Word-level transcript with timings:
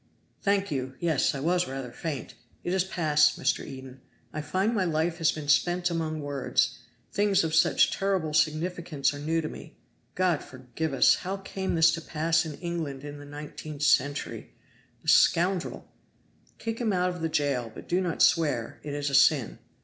"Thank 0.41 0.71
you! 0.71 0.95
Yes, 0.99 1.35
I 1.35 1.41
was 1.41 1.67
rather 1.67 1.91
faint. 1.91 2.33
It 2.63 2.73
is 2.73 2.83
passed. 2.83 3.39
Mr. 3.39 3.63
Eden, 3.63 4.01
I 4.33 4.41
find 4.41 4.73
my 4.73 4.83
life 4.83 5.19
has 5.19 5.31
been 5.31 5.47
spent 5.47 5.91
among 5.91 6.21
words 6.21 6.79
things 7.11 7.43
of 7.43 7.53
such 7.53 7.91
terrible 7.95 8.33
significance 8.33 9.13
are 9.13 9.19
new 9.19 9.41
to 9.41 9.47
me. 9.47 9.75
God 10.15 10.43
forgive 10.43 10.93
us! 10.95 11.17
how 11.17 11.37
came 11.37 11.75
this 11.75 11.91
to 11.91 12.01
pass 12.01 12.47
in 12.47 12.55
England 12.61 13.03
in 13.03 13.19
the 13.19 13.25
nineteenth 13.25 13.83
century? 13.83 14.55
The 15.03 15.07
scoundrel!" 15.07 15.87
"Kick 16.57 16.81
him 16.81 16.93
out 16.93 17.09
of 17.11 17.21
the 17.21 17.29
jail, 17.29 17.71
but 17.71 17.87
do 17.87 18.01
not 18.01 18.23
swear; 18.23 18.79
it 18.81 18.95
is 18.95 19.11
a 19.11 19.13
sin. 19.13 19.59